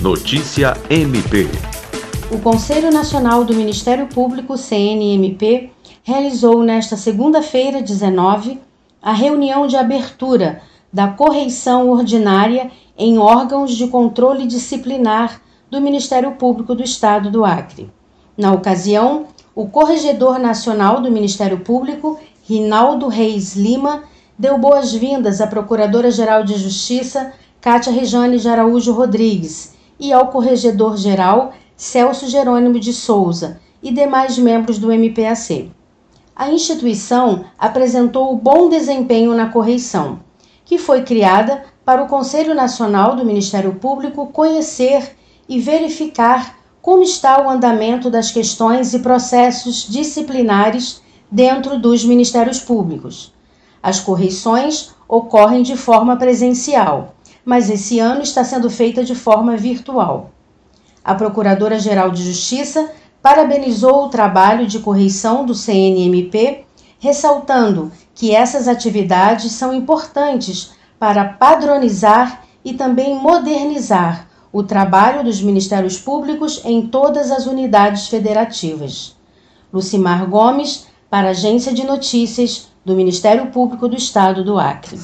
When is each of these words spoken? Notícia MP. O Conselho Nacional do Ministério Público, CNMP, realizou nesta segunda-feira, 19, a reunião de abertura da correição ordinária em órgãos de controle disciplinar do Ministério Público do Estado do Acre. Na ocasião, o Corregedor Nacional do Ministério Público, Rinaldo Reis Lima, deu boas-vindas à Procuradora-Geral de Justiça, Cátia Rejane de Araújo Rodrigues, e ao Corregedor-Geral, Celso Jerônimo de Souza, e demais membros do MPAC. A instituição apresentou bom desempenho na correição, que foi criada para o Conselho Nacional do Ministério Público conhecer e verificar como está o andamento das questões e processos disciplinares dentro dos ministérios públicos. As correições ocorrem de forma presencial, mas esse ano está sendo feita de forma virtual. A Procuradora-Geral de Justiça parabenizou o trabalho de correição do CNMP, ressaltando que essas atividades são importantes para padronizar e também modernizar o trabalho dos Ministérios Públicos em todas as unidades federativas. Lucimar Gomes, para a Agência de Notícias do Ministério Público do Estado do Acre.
Notícia 0.00 0.76
MP. 0.88 1.48
O 2.30 2.38
Conselho 2.38 2.88
Nacional 2.92 3.44
do 3.44 3.52
Ministério 3.52 4.06
Público, 4.06 4.56
CNMP, 4.56 5.72
realizou 6.04 6.62
nesta 6.62 6.96
segunda-feira, 6.96 7.82
19, 7.82 8.60
a 9.02 9.12
reunião 9.12 9.66
de 9.66 9.76
abertura 9.76 10.62
da 10.92 11.08
correição 11.08 11.90
ordinária 11.90 12.70
em 12.96 13.18
órgãos 13.18 13.72
de 13.72 13.88
controle 13.88 14.46
disciplinar 14.46 15.42
do 15.68 15.80
Ministério 15.80 16.30
Público 16.36 16.76
do 16.76 16.84
Estado 16.84 17.28
do 17.28 17.44
Acre. 17.44 17.90
Na 18.36 18.52
ocasião, 18.52 19.26
o 19.52 19.66
Corregedor 19.66 20.38
Nacional 20.38 21.00
do 21.00 21.10
Ministério 21.10 21.58
Público, 21.58 22.20
Rinaldo 22.44 23.08
Reis 23.08 23.56
Lima, 23.56 24.04
deu 24.38 24.58
boas-vindas 24.58 25.40
à 25.40 25.46
Procuradora-Geral 25.48 26.44
de 26.44 26.54
Justiça, 26.54 27.32
Cátia 27.60 27.92
Rejane 27.92 28.38
de 28.38 28.48
Araújo 28.48 28.92
Rodrigues, 28.92 29.76
e 29.98 30.12
ao 30.12 30.28
Corregedor-Geral, 30.28 31.52
Celso 31.76 32.28
Jerônimo 32.28 32.78
de 32.78 32.92
Souza, 32.92 33.60
e 33.82 33.92
demais 33.92 34.38
membros 34.38 34.78
do 34.78 34.92
MPAC. 34.92 35.70
A 36.34 36.50
instituição 36.50 37.44
apresentou 37.58 38.36
bom 38.36 38.68
desempenho 38.68 39.34
na 39.34 39.48
correição, 39.48 40.20
que 40.64 40.78
foi 40.78 41.02
criada 41.02 41.64
para 41.84 42.02
o 42.02 42.06
Conselho 42.06 42.54
Nacional 42.54 43.16
do 43.16 43.24
Ministério 43.24 43.74
Público 43.74 44.26
conhecer 44.26 45.16
e 45.48 45.58
verificar 45.58 46.58
como 46.82 47.02
está 47.02 47.42
o 47.42 47.48
andamento 47.48 48.10
das 48.10 48.30
questões 48.30 48.94
e 48.94 49.00
processos 49.00 49.86
disciplinares 49.88 51.02
dentro 51.30 51.78
dos 51.78 52.04
ministérios 52.04 52.60
públicos. 52.60 53.32
As 53.82 54.00
correições 54.00 54.90
ocorrem 55.08 55.62
de 55.62 55.76
forma 55.76 56.16
presencial, 56.16 57.14
mas 57.48 57.70
esse 57.70 57.98
ano 57.98 58.20
está 58.20 58.44
sendo 58.44 58.68
feita 58.68 59.02
de 59.02 59.14
forma 59.14 59.56
virtual. 59.56 60.32
A 61.02 61.14
Procuradora-Geral 61.14 62.10
de 62.10 62.22
Justiça 62.22 62.90
parabenizou 63.22 64.04
o 64.04 64.08
trabalho 64.10 64.66
de 64.66 64.80
correição 64.80 65.46
do 65.46 65.54
CNMP, 65.54 66.66
ressaltando 66.98 67.90
que 68.14 68.34
essas 68.34 68.68
atividades 68.68 69.50
são 69.52 69.72
importantes 69.72 70.72
para 70.98 71.24
padronizar 71.24 72.42
e 72.62 72.74
também 72.74 73.14
modernizar 73.14 74.28
o 74.52 74.62
trabalho 74.62 75.24
dos 75.24 75.40
Ministérios 75.40 75.98
Públicos 75.98 76.60
em 76.66 76.86
todas 76.86 77.30
as 77.30 77.46
unidades 77.46 78.08
federativas. 78.08 79.16
Lucimar 79.72 80.28
Gomes, 80.28 80.86
para 81.08 81.28
a 81.28 81.30
Agência 81.30 81.72
de 81.72 81.84
Notícias 81.84 82.68
do 82.84 82.94
Ministério 82.94 83.46
Público 83.46 83.88
do 83.88 83.96
Estado 83.96 84.44
do 84.44 84.58
Acre. 84.58 84.98